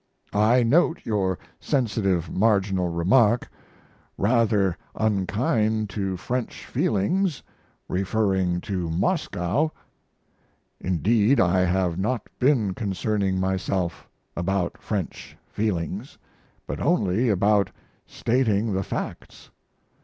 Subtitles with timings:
[0.33, 3.47] I note your sensitive marginal remark:
[4.17, 7.43] "Rather unkind to French feelings
[7.87, 9.69] referring to Moscow."
[10.79, 16.17] Indeed I have not been concerning myself about French feelings,
[16.65, 17.69] but only about
[18.07, 19.51] stating the facts.